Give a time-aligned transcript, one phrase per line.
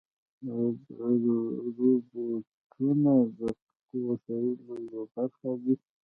[1.75, 5.75] روبوټونه د دقیقو وسایلو یوه برخه دي.